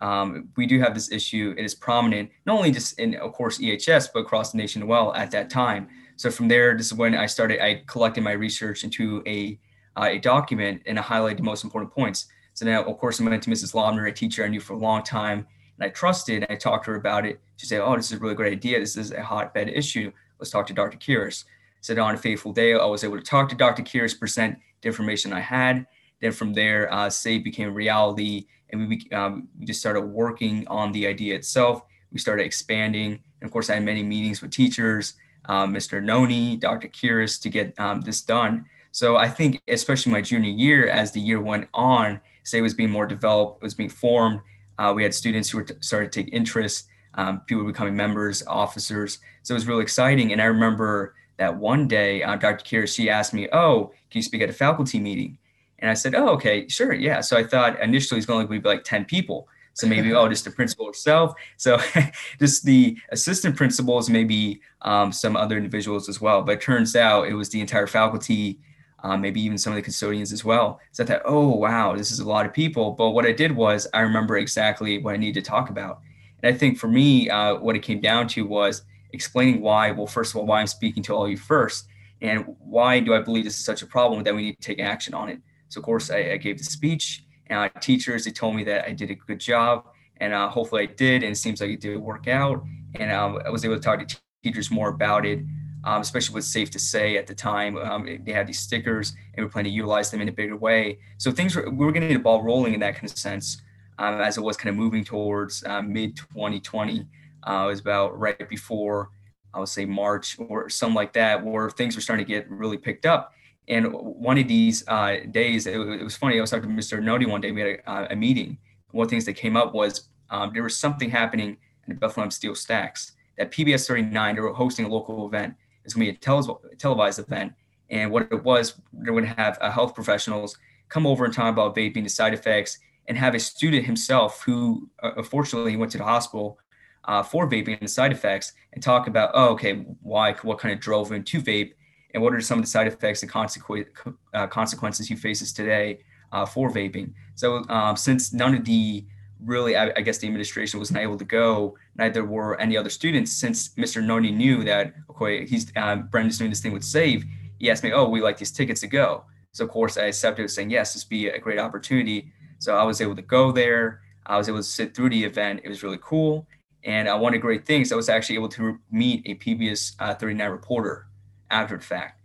[0.00, 1.54] Um, we do have this issue.
[1.58, 4.88] It is prominent, not only just in, of course, EHS, but across the nation as
[4.88, 5.88] well at that time.
[6.16, 7.62] So from there, this is when I started.
[7.62, 9.58] I collected my research into a
[9.96, 12.26] uh, a document and I highlighted the most important points.
[12.54, 13.74] So now, of course, I went to Mrs.
[13.74, 15.46] Lobner, a teacher I knew for a long time,
[15.78, 16.46] and I trusted.
[16.48, 17.40] I talked to her about it.
[17.56, 18.78] She said, "Oh, this is a really great idea.
[18.78, 20.12] This is a hotbed issue.
[20.38, 20.98] Let's talk to Dr.
[20.98, 21.44] Kiris."
[21.80, 23.82] So on a fateful day, I was able to talk to Dr.
[23.82, 25.86] Kiris, present the information I had.
[26.20, 30.92] Then from there, uh, SAVE became reality, and we, um, we just started working on
[30.92, 31.82] the idea itself.
[32.12, 35.14] We started expanding, and of course, I had many meetings with teachers
[35.46, 36.02] um, Mr.
[36.02, 36.88] Noni, Dr.
[36.88, 38.66] Kiris to get um, this done.
[38.92, 42.90] So I think, especially my junior year, as the year went on, say was being
[42.90, 44.40] more developed, was being formed.
[44.78, 48.44] Uh, we had students who were t- started to take interest, um, people becoming members,
[48.46, 49.18] officers.
[49.42, 50.32] So it was really exciting.
[50.32, 52.64] And I remember that one day, uh, Dr.
[52.64, 55.38] Kiris, she asked me, "Oh, can you speak at a faculty meeting?"
[55.80, 58.68] And I said, "Oh, okay, sure, yeah." So I thought initially it's going to be
[58.68, 59.48] like ten people.
[59.74, 61.34] So maybe, oh, just the principal herself.
[61.56, 61.78] So
[62.38, 66.42] just the assistant principals, maybe um, some other individuals as well.
[66.42, 68.60] But it turns out it was the entire faculty,
[69.02, 70.80] um, maybe even some of the custodians as well.
[70.92, 72.92] So I thought, oh, wow, this is a lot of people.
[72.92, 76.00] But what I did was I remember exactly what I needed to talk about.
[76.42, 80.06] And I think for me, uh, what it came down to was explaining why, well,
[80.06, 81.86] first of all, why I'm speaking to all of you first,
[82.22, 84.78] and why do I believe this is such a problem that we need to take
[84.78, 85.40] action on it.
[85.70, 88.92] So, of course, I, I gave the speech uh, teachers, they told me that I
[88.92, 89.86] did a good job,
[90.18, 91.22] and uh, hopefully I did.
[91.24, 92.62] And it seems like it did work out.
[92.94, 95.40] And um, I was able to talk to teachers more about it,
[95.84, 97.76] um, especially what's safe to say at the time.
[97.76, 100.56] Um, they had these stickers, and we are planning to utilize them in a bigger
[100.56, 100.98] way.
[101.18, 103.60] So things were we were getting the ball rolling in that kind of sense.
[103.98, 107.06] um, as it was kind of moving towards uh, mid 2020.
[107.46, 109.10] Uh, it was about right before
[109.52, 112.78] I would say March or something like that, where things were starting to get really
[112.78, 113.32] picked up.
[113.70, 116.36] And one of these uh, days, it, it, was funny.
[116.36, 117.00] I was talking to Mr.
[117.00, 117.52] Nodi one day.
[117.52, 118.58] We had a, a meeting.
[118.90, 121.50] One of the things that came up was um, there was something happening
[121.86, 123.12] in the Bethlehem Steel Stacks.
[123.38, 125.54] That PBS 39, they were hosting a local event.
[125.84, 127.52] It's going to be a tele- televised event.
[127.90, 131.52] And what it was, they're going to have uh, health professionals come over and talk
[131.52, 135.98] about vaping, the side effects, and have a student himself who, uh, unfortunately, went to
[135.98, 136.58] the hospital
[137.04, 140.74] uh, for vaping and the side effects and talk about, oh, okay, why, what kind
[140.74, 141.72] of drove him to vape,
[142.14, 143.92] and what are some of the side effects and consequences
[144.34, 146.00] uh, consequences he faces today
[146.32, 147.12] uh, for vaping.
[147.34, 149.04] So um, since none of the
[149.44, 152.90] really, I, I, guess the administration was not able to go, neither were any other
[152.90, 153.32] students.
[153.32, 154.04] Since Mr.
[154.04, 157.24] Noni knew that, okay, he's uh, Brendan's doing this thing with Save,
[157.58, 159.24] he asked me, oh, we like these tickets to go.
[159.52, 162.32] So of course I accepted, saying yes, this be a great opportunity.
[162.58, 164.02] So I was able to go there.
[164.26, 165.62] I was able to sit through the event.
[165.64, 166.46] It was really cool.
[166.84, 170.50] And uh, one great things, I was actually able to meet a PBS uh, 39
[170.50, 171.06] reporter
[171.50, 172.20] after the fact.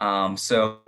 [0.00, 0.80] Um, so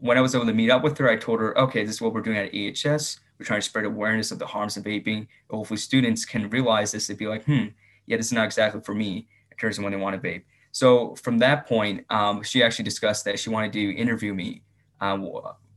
[0.00, 2.00] when I was able to meet up with her, I told her, okay, this is
[2.00, 3.20] what we're doing at EHS.
[3.38, 5.28] We're trying to spread awareness of the harms of vaping.
[5.50, 7.66] Hopefully students can realize this and be like, hmm,
[8.06, 10.42] yeah, this is not exactly for me in terms of when they want to vape.
[10.72, 14.62] So from that point, um, she actually discussed that she wanted to interview me
[15.00, 15.28] um,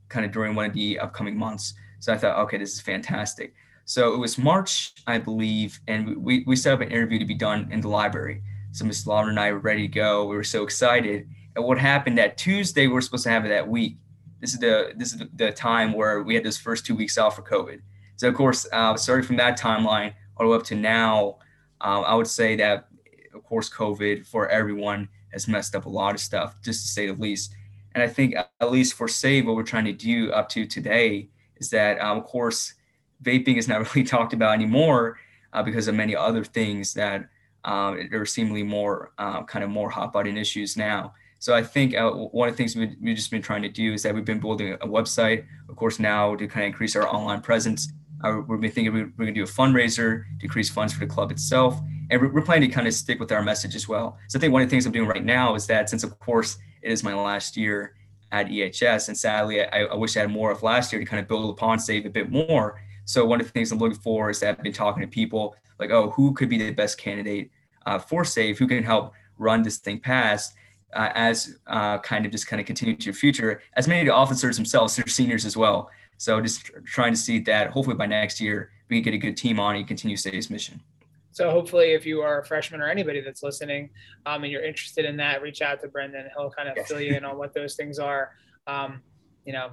[0.10, 1.74] kind of during one of the upcoming months.
[2.00, 3.54] So I thought, okay, this is fantastic.
[3.86, 7.34] So it was March, I believe, and we, we set up an interview to be
[7.34, 8.42] done in the library.
[8.74, 9.06] So Ms.
[9.06, 10.26] Lauren and I were ready to go.
[10.26, 11.30] We were so excited.
[11.56, 13.98] And what happened that Tuesday, we are supposed to have it that week.
[14.42, 17.36] This is the this is the, time where we had those first two weeks off
[17.36, 17.82] for COVID.
[18.16, 21.38] So of course, uh, starting from that timeline all the way up to now,
[21.82, 22.88] um, I would say that
[23.34, 27.06] of course COVID for everyone has messed up a lot of stuff, just to say
[27.06, 27.54] the least.
[27.94, 31.30] And I think at least for Save, what we're trying to do up to today
[31.58, 32.74] is that, um, of course,
[33.24, 35.20] vaping is not really talked about anymore
[35.54, 37.30] uh, because of many other things that
[37.66, 41.14] um, are seemingly more uh, kind of more hot button issues now.
[41.40, 43.94] So I think uh, one of the things we've, we've, just been trying to do
[43.94, 47.08] is that we've been building a website, of course, now to kind of increase our
[47.08, 47.92] online presence.
[48.24, 51.02] Uh, we've been thinking we're, we're going to do a fundraiser to increase funds for
[51.02, 51.80] the club itself.
[52.10, 54.18] And we're, we're planning to kind of stick with our message as well.
[54.30, 56.18] So I think one of the things I'm doing right now is that since, of
[56.20, 57.96] course, it is my last year
[58.32, 61.22] at EHS, and sadly, I, I wish I had more of last year to kind
[61.22, 64.30] of build upon, save a bit more so one of the things I'm looking for
[64.30, 67.52] is that I've been talking to people like, oh, who could be the best candidate
[67.86, 68.58] uh, for SAVE?
[68.58, 70.54] Who can help run this thing past?
[70.94, 74.06] Uh, as uh, kind of just kind of continue to your future, as many of
[74.06, 75.90] the officers themselves, they're seniors as well.
[76.18, 79.36] So just trying to see that hopefully by next year we can get a good
[79.36, 80.80] team on and continue SAVE's mission.
[81.32, 83.90] So hopefully, if you are a freshman or anybody that's listening,
[84.28, 86.30] um, and you're interested in that, reach out to Brendan.
[86.38, 86.88] He'll kind of yes.
[86.88, 88.32] fill you in on what those things are.
[88.68, 89.02] Um,
[89.44, 89.72] you know,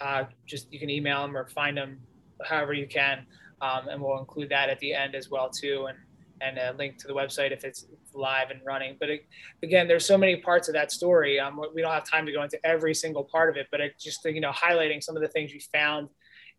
[0.00, 2.00] uh, just you can email him or find him
[2.42, 3.26] however you can.
[3.60, 5.98] Um, and we'll include that at the end as well too, and
[6.40, 8.96] and a link to the website if it's live and running.
[9.00, 9.26] But it,
[9.62, 11.40] again, there's so many parts of that story.
[11.40, 13.94] Um, we don't have time to go into every single part of it, but it
[13.98, 16.08] just you know highlighting some of the things you found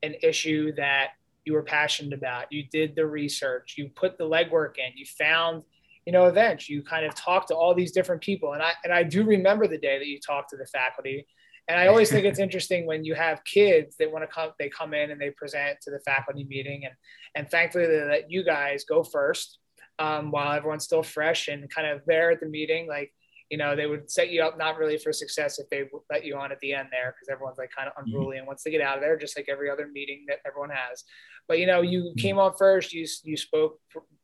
[0.04, 1.10] an issue that
[1.46, 2.52] you were passionate about.
[2.52, 5.64] You did the research, you put the legwork in, you found
[6.06, 8.94] you know events, you kind of talked to all these different people, and I and
[8.94, 11.28] I do remember the day that you talked to the faculty
[11.68, 14.70] and I always think it's interesting when you have kids that want to come, they
[14.70, 16.94] come in and they present to the faculty meeting, and
[17.36, 19.60] and thankfully they let you guys go first
[20.00, 22.88] um, while everyone's still fresh and kind of there at the meeting.
[22.88, 23.12] Like
[23.50, 26.36] you know, they would set you up not really for success if they let you
[26.36, 28.14] on at the end there because everyone's like kind of mm-hmm.
[28.14, 28.40] unruly mm-hmm.
[28.40, 31.04] and wants to get out of there, just like every other meeting that everyone has.
[31.48, 32.20] But you know, you mm-hmm.
[32.20, 32.94] came on first.
[32.94, 33.80] You you spoke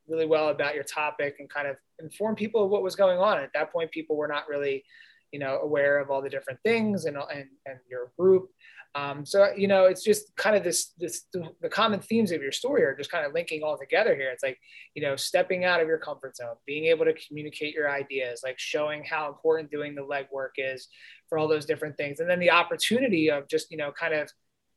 [0.08, 3.40] really well about your topic and kind of informed people of what was going on.
[3.40, 4.84] At that point, people were not really
[5.34, 8.50] you know aware of all the different things and and, and your group.
[8.96, 12.52] Um, so you know it's just kind of this this the common themes of your
[12.52, 14.30] story are just kind of linking all together here.
[14.30, 14.60] It's like
[14.94, 18.60] you know stepping out of your comfort zone being able to communicate your ideas like
[18.60, 20.88] showing how important doing the legwork is
[21.28, 22.20] for all those different things.
[22.20, 24.30] And then the opportunity of just you know kind of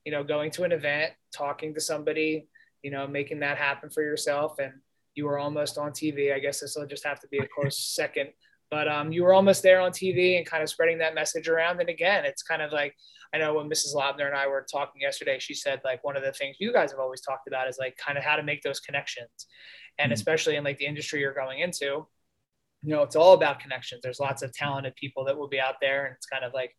[0.07, 2.49] you know going to an event talking to somebody
[2.83, 4.73] you know making that happen for yourself and
[5.16, 7.79] you were almost on tv i guess this will just have to be a close
[7.79, 8.31] second
[8.70, 11.81] but um, you were almost there on TV and kind of spreading that message around.
[11.81, 12.94] And again, it's kind of like
[13.35, 13.94] I know when Mrs.
[13.94, 16.90] Lobner and I were talking yesterday, she said like one of the things you guys
[16.90, 19.46] have always talked about is like kind of how to make those connections,
[19.98, 20.14] and mm-hmm.
[20.14, 22.07] especially in like the industry you're going into, you
[22.83, 24.00] know, it's all about connections.
[24.02, 26.74] There's lots of talented people that will be out there, and it's kind of like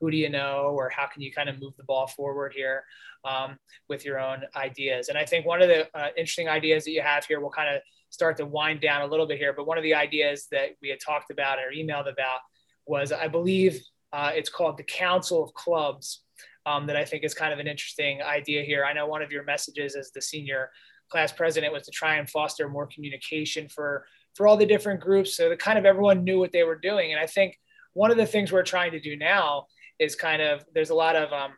[0.00, 2.84] who do you know or how can you kind of move the ball forward here
[3.24, 6.92] um, with your own ideas and i think one of the uh, interesting ideas that
[6.92, 9.52] you have here will kind of start to wind down a little bit here.
[9.52, 12.40] But one of the ideas that we had talked about or emailed about
[12.86, 13.80] was, I believe,
[14.12, 16.22] uh, it's called the Council of Clubs.
[16.66, 18.84] um, that I think is kind of an interesting idea here.
[18.84, 20.70] I know one of your messages as the senior
[21.08, 25.36] class president was to try and foster more communication for for all the different groups
[25.36, 27.12] so that kind of everyone knew what they were doing.
[27.12, 27.58] And I think
[27.94, 29.66] one of the things we're trying to do now
[29.98, 31.52] is kind of there's a lot of um,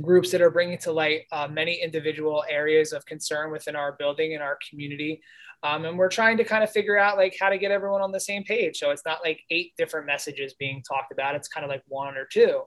[0.00, 4.34] groups that are bringing to light uh, many individual areas of concern within our building
[4.34, 5.20] and our community.
[5.62, 8.12] Um, and we're trying to kind of figure out like how to get everyone on
[8.12, 8.76] the same page.
[8.76, 11.36] So it's not like eight different messages being talked about.
[11.36, 12.62] It's kind of like one or two.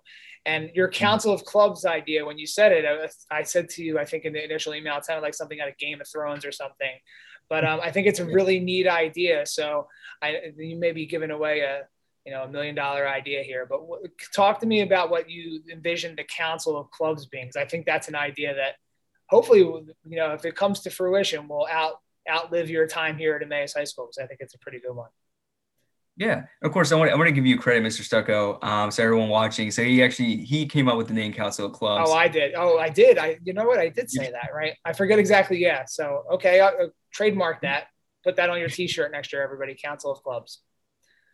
[0.45, 0.97] And your mm-hmm.
[0.97, 2.85] council of clubs idea, when you said it,
[3.31, 5.61] I, I said to you, I think in the initial email, it sounded like something
[5.61, 6.93] out of Game of Thrones or something.
[7.49, 9.45] But um, I think it's a really neat idea.
[9.45, 9.87] So
[10.21, 11.81] I, you may be giving away a,
[12.27, 15.61] you know, a million dollar idea here, but w- talk to me about what you
[15.71, 17.45] envision the council of clubs being.
[17.45, 18.75] Because I think that's an idea that
[19.29, 23.43] hopefully, you know, if it comes to fruition, will out outlive your time here at
[23.43, 24.07] Emmaus High School.
[24.07, 25.07] Because I think it's a pretty good one.
[26.17, 26.91] Yeah, of course.
[26.91, 28.01] I want, I want to give you credit, Mr.
[28.01, 28.59] Stucco.
[28.61, 31.71] Um, so everyone watching, so he actually he came up with the name Council of
[31.71, 32.09] Clubs.
[32.09, 32.55] Oh, I did.
[32.55, 33.17] Oh, I did.
[33.17, 33.79] I you know what?
[33.79, 34.73] I did say that, right?
[34.83, 35.59] I forget exactly.
[35.59, 35.85] Yeah.
[35.87, 37.87] So okay, I'll, I'll trademark that.
[38.25, 39.77] Put that on your T-shirt next year, everybody.
[39.81, 40.59] Council of Clubs.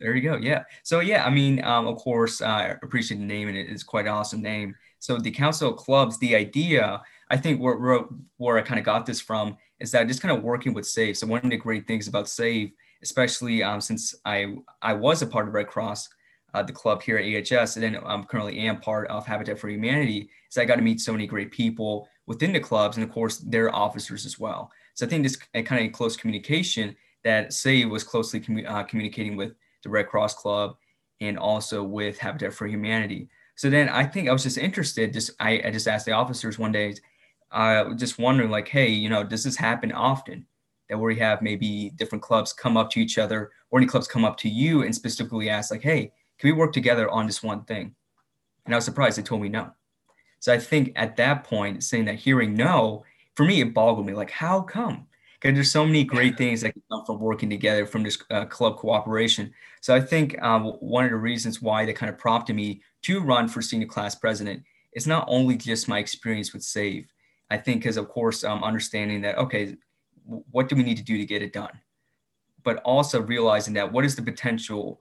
[0.00, 0.36] There you go.
[0.36, 0.64] Yeah.
[0.82, 4.06] So yeah, I mean, um, of course, I appreciate the name, and it is quite
[4.06, 4.74] an awesome name.
[4.98, 8.04] So the Council of Clubs, the idea, I think where where,
[8.36, 11.16] where I kind of got this from is that just kind of working with Save.
[11.16, 12.72] So one of the great things about Save
[13.04, 16.08] especially um, since I I was a part of Red Cross,
[16.54, 19.68] uh, the club here at AHS, and then I'm currently am part of Habitat for
[19.68, 20.28] Humanity.
[20.50, 23.38] is I got to meet so many great people within the clubs, and of course
[23.38, 24.72] their officers as well.
[24.94, 29.36] So I think this kind of close communication that SAVE was closely commu- uh, communicating
[29.36, 29.54] with
[29.84, 30.76] the Red Cross Club
[31.20, 33.28] and also with Habitat for Humanity.
[33.54, 35.12] So then I think I was just interested.
[35.12, 36.94] Just I, I just asked the officers one day,
[37.52, 40.46] uh, just wondering like, hey, you know, does this happen often?
[40.88, 44.06] that where you have maybe different clubs come up to each other or any clubs
[44.06, 47.42] come up to you and specifically ask like hey can we work together on this
[47.42, 47.94] one thing
[48.64, 49.70] and i was surprised they told me no
[50.40, 54.12] so i think at that point saying that hearing no for me it boggled me
[54.12, 55.06] like how come
[55.44, 58.46] because there's so many great things that can come from working together from this uh,
[58.46, 59.52] club cooperation.
[59.82, 63.20] So i think um, one of the reasons why that kind of prompted me to
[63.20, 64.62] run for senior class president
[64.94, 67.12] is not only just my experience with save.
[67.50, 69.76] I think because of course um, understanding that okay
[70.50, 71.78] what do we need to do to get it done?
[72.62, 74.98] But also realizing that what is the potential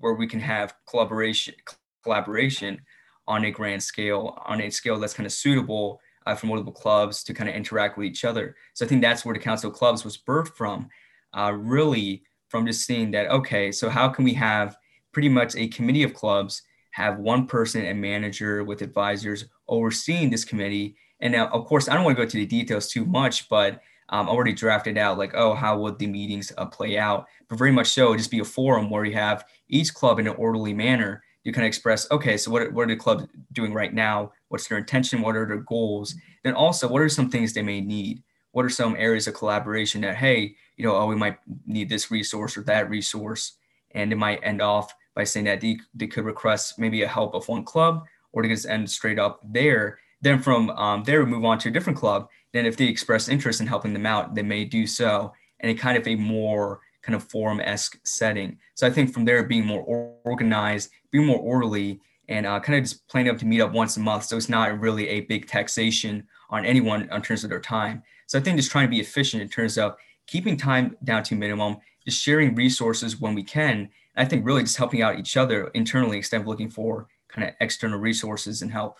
[0.00, 1.54] where we can have collaboration
[2.02, 2.80] collaboration
[3.28, 7.22] on a grand scale, on a scale that's kind of suitable uh, for multiple clubs
[7.24, 8.56] to kind of interact with each other.
[8.74, 10.88] So I think that's where the Council of Clubs was birthed from,
[11.32, 14.76] uh, really from just seeing that, okay, so how can we have
[15.12, 20.44] pretty much a committee of clubs have one person and manager with advisors overseeing this
[20.44, 20.96] committee.
[21.20, 23.80] And now, of course, I don't want to go to the details too much, but
[24.08, 27.26] um, already drafted out like, oh, how would the meetings uh, play out?
[27.48, 30.36] But very much so, just be a forum where you have each club in an
[30.36, 31.22] orderly manner.
[31.44, 34.32] You kind of express, okay, so what, what are the clubs doing right now?
[34.48, 35.22] What's their intention?
[35.22, 36.14] What are their goals?
[36.44, 38.22] Then also, what are some things they may need?
[38.52, 42.10] What are some areas of collaboration that, hey, you know, oh, we might need this
[42.10, 43.58] resource or that resource.
[43.92, 47.34] And it might end off by saying that they, they could request maybe a help
[47.34, 49.98] of one club or they just end straight up there.
[50.22, 53.28] Then from um, there, we move on to a different club then if they express
[53.28, 55.30] interest in helping them out, they may do so
[55.60, 58.56] in a kind of a more kind of forum-esque setting.
[58.74, 62.84] So I think from there, being more organized, being more orderly, and uh, kind of
[62.84, 64.24] just planning up to meet up once a month.
[64.24, 68.02] So it's not really a big taxation on anyone in terms of their time.
[68.26, 71.34] So I think just trying to be efficient in terms of keeping time down to
[71.34, 73.88] minimum, just sharing resources when we can.
[74.16, 77.54] I think really just helping out each other internally instead of looking for kind of
[77.60, 78.98] external resources and help.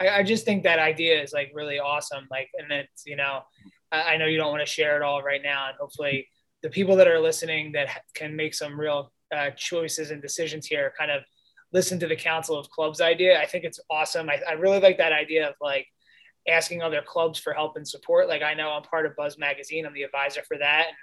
[0.00, 2.26] I, I just think that idea is like really awesome.
[2.30, 3.42] Like, and it's, you know,
[3.92, 5.68] I, I know you don't want to share it all right now.
[5.68, 6.28] And hopefully
[6.62, 10.92] the people that are listening that can make some real uh, choices and decisions here
[10.98, 11.22] kind of
[11.72, 13.40] listen to the council of clubs idea.
[13.40, 14.28] I think it's awesome.
[14.28, 15.86] I, I really like that idea of like
[16.48, 18.28] asking other clubs for help and support.
[18.28, 19.84] Like I know I'm part of Buzz Magazine.
[19.84, 20.86] I'm the advisor for that.
[20.88, 20.96] And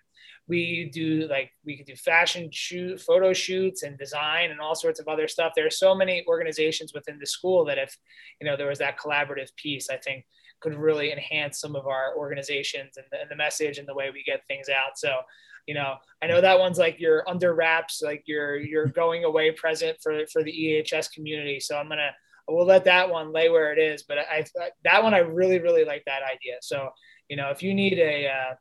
[0.47, 4.99] we do like we could do fashion shoot photo shoots and design and all sorts
[4.99, 7.97] of other stuff there are so many organizations within the school that if
[8.41, 10.26] you know there was that collaborative piece i think
[10.60, 14.10] could really enhance some of our organizations and the, and the message and the way
[14.12, 15.19] we get things out so
[15.66, 19.52] you know i know that one's like you're under wraps like you're you're going away
[19.52, 21.60] present for for the ehs community.
[21.60, 22.12] So i'm gonna
[22.48, 24.04] we'll let that one lay where it is.
[24.04, 26.58] But i, I that one i really really like that idea.
[26.62, 26.90] So
[27.30, 28.56] you know if you need a uh,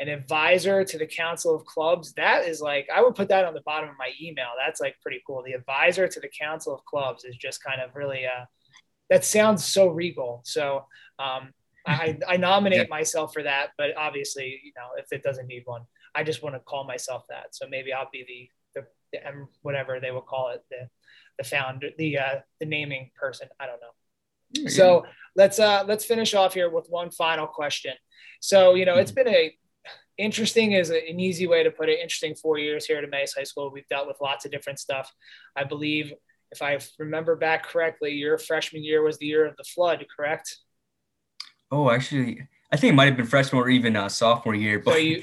[0.00, 3.54] an advisor to the council of clubs that is like i would put that on
[3.54, 4.48] the bottom of my email.
[4.58, 5.42] That's like pretty cool.
[5.44, 8.44] The advisor to the council of clubs is just kind of really uh
[9.10, 10.42] that sounds so regal.
[10.44, 10.86] So
[11.18, 11.52] um
[11.86, 12.86] I, I nominate yeah.
[12.90, 13.68] myself for that.
[13.78, 15.82] But obviously you know if it doesn't need one
[16.14, 20.00] i just want to call myself that so maybe i'll be the the, the whatever
[20.00, 20.88] they will call it the
[21.38, 23.88] the founder the uh the naming person i don't know
[24.52, 24.70] Yeah.
[24.70, 25.06] So
[25.36, 27.94] let's uh let's finish off here with one final question.
[28.40, 29.00] So you know mm-hmm.
[29.00, 29.54] it's been a
[30.16, 32.00] interesting is an easy way to put it.
[32.00, 33.70] Interesting four years here at Emmaus High School.
[33.70, 35.12] We've dealt with lots of different stuff.
[35.56, 36.12] I believe,
[36.50, 40.56] if I remember back correctly, your freshman year was the year of the flood, correct?
[41.70, 42.40] Oh, actually,
[42.70, 44.78] I think it might have been freshman or even uh, sophomore year.
[44.78, 45.22] But so you,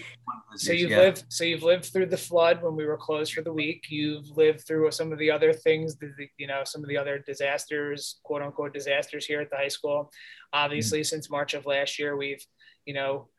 [0.55, 0.97] so you've yeah.
[0.97, 3.85] lived, so you've lived through the flood when we were closed for the week.
[3.89, 7.19] You've lived through some of the other things, the, you know, some of the other
[7.19, 10.11] disasters, quote unquote disasters here at the high school.
[10.53, 11.05] Obviously, mm-hmm.
[11.05, 12.43] since March of last year, we've,
[12.85, 13.29] you know,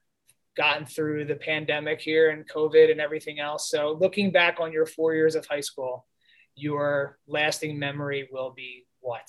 [0.57, 3.69] gotten through the pandemic here and COVID and everything else.
[3.71, 6.07] So looking back on your four years of high school,
[6.55, 9.29] your lasting memory will be what?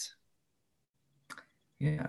[1.79, 2.07] Yeah.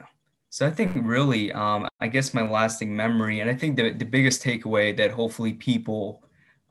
[0.50, 4.04] So I think really, um, I guess my lasting memory, and I think the, the
[4.04, 6.22] biggest takeaway that hopefully people,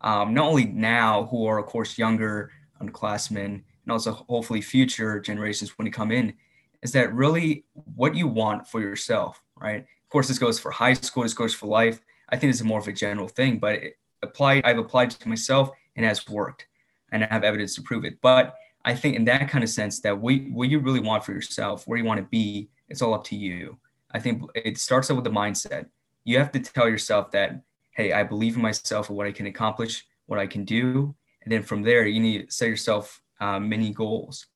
[0.01, 2.51] um, not only now who are of course younger
[2.82, 6.34] underclassmen, and also hopefully future generations when they come in,
[6.82, 7.65] is that really
[7.95, 9.82] what you want for yourself, right?
[9.82, 12.01] Of course, this goes for high school, this goes for life.
[12.30, 15.69] I think is more of a general thing, but it applied, I've applied to myself
[15.95, 16.67] and has worked,
[17.11, 18.19] and I have evidence to prove it.
[18.21, 18.53] But
[18.84, 21.88] I think in that kind of sense that what, what you really want for yourself,
[21.88, 23.78] where you want to be, it's all up to you.
[24.12, 25.88] I think it starts out with the mindset.
[26.24, 27.62] You have to tell yourself that,
[27.92, 31.16] hey, I believe in myself and what I can accomplish, what I can do.
[31.44, 34.48] And then from there, you need to set yourself uh, many goals.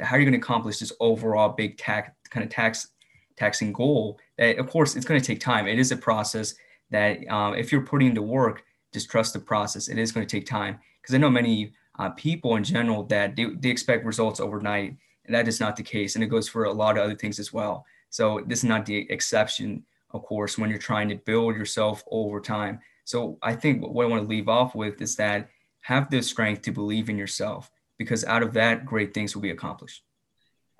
[0.00, 2.88] How are you going to accomplish this overall big tax kind of tax
[3.36, 4.18] taxing goal?
[4.38, 5.66] That of course it's going to take time.
[5.66, 6.54] It is a process
[6.90, 9.88] that um, if you're putting into work, just trust the process.
[9.88, 13.36] It is going to take time because I know many uh, people in general that
[13.36, 14.96] they, they expect results overnight
[15.26, 16.14] and that is not the case.
[16.14, 17.84] And it goes for a lot of other things as well.
[18.10, 22.40] So this is not the exception, of course, when you're trying to build yourself over
[22.40, 22.80] time.
[23.04, 25.48] So I think what I want to leave off with is that
[25.82, 29.50] have the strength to believe in yourself because out of that, great things will be
[29.50, 30.02] accomplished.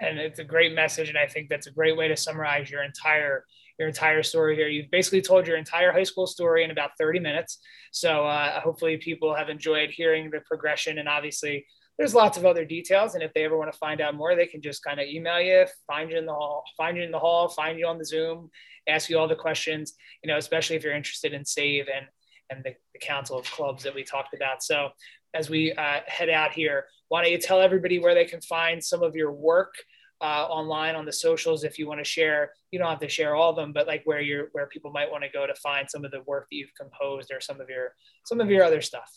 [0.01, 1.09] And it's a great message.
[1.09, 3.45] And I think that's a great way to summarize your entire
[3.79, 4.69] your entire story here.
[4.69, 7.59] You've basically told your entire high school story in about 30 minutes.
[7.93, 11.65] So uh, hopefully people have enjoyed hearing the progression and obviously
[12.01, 13.15] there's lots of other details.
[13.15, 15.39] And if they ever want to find out more, they can just kind of email
[15.39, 18.07] you, find you in the hall, find you in the hall, find you on the
[18.07, 18.49] Zoom,
[18.89, 19.93] ask you all the questions,
[20.25, 22.07] you know, especially if you're interested in SAVE and,
[22.49, 24.63] and the, the Council of Clubs that we talked about.
[24.63, 24.89] So
[25.35, 28.83] as we uh, head out here, why don't you tell everybody where they can find
[28.83, 29.75] some of your work
[30.23, 33.35] uh, online on the socials if you want to share you don't have to share
[33.35, 35.89] all of them but like where you're where people might want to go to find
[35.89, 37.95] some of the work that you've composed or some of your
[38.27, 39.11] some of your other stuff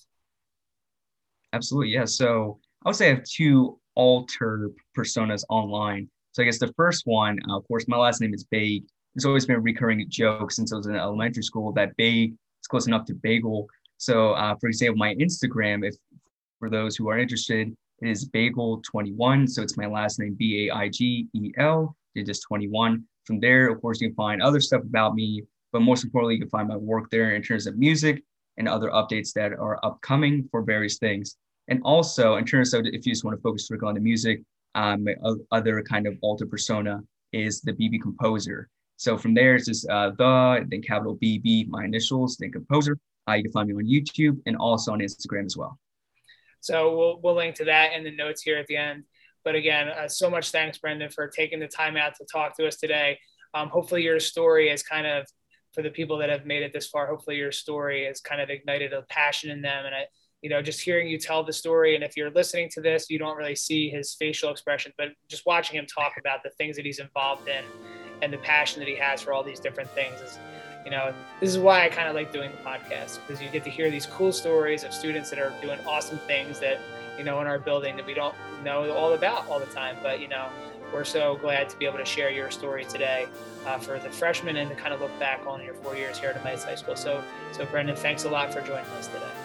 [1.52, 6.10] absolutely yeah so I would say I have two alter personas online.
[6.34, 8.84] So I guess the first one, uh, of course, my last name is Baig.
[9.16, 12.68] It's always been a recurring joke since I was in elementary school that Baig is
[12.68, 13.68] close enough to bagel.
[13.98, 15.96] So, uh, for example, my Instagram, if
[16.60, 19.50] for those who are interested, it is baigel21.
[19.50, 23.04] So it's my last name, B A I G E L, just 21.
[23.26, 26.42] From there, of course, you can find other stuff about me, but most importantly, you
[26.42, 28.24] can find my work there in terms of music
[28.58, 31.38] and other updates that are upcoming for various things.
[31.68, 34.42] And also, in terms of if you just want to focus strictly on the music,
[34.76, 35.08] um,
[35.52, 37.02] other kind of alter persona
[37.32, 38.70] is the BB composer.
[38.98, 42.98] So from there, it's just uh, the, then capital BB, my initials, then composer.
[43.28, 45.80] Uh, you can find me on YouTube and also on Instagram as well.
[46.60, 49.04] So we'll, we'll link to that in the notes here at the end.
[49.44, 52.68] But again, uh, so much thanks, Brendan, for taking the time out to talk to
[52.68, 53.20] us today.
[53.54, 55.28] Um, hopefully, your story is kind of,
[55.74, 58.50] for the people that have made it this far, hopefully your story has kind of
[58.50, 59.86] ignited a passion in them.
[59.86, 60.06] And I,
[60.44, 61.96] you know, just hearing you tell the story.
[61.96, 65.46] And if you're listening to this, you don't really see his facial expressions, but just
[65.46, 67.64] watching him talk about the things that he's involved in
[68.22, 70.38] and the passion that he has for all these different things is,
[70.84, 73.64] you know, this is why I kind of like doing the podcast because you get
[73.64, 76.78] to hear these cool stories of students that are doing awesome things that,
[77.18, 78.36] you know, in our building that we don't
[78.66, 79.96] know all about all the time.
[80.04, 80.50] But, you know,
[80.94, 83.28] we're so glad to be able to share your story today
[83.66, 86.32] uh, for the freshmen and to kind of look back on your four years here
[86.32, 86.98] at Emmaus High School.
[86.98, 87.24] So,
[87.54, 89.43] so Brendan, thanks a lot for joining us today.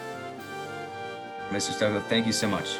[1.49, 1.71] Mr.
[1.71, 2.77] Stuggle, thank you so much.